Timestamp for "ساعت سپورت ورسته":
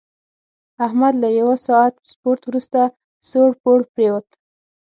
1.67-2.81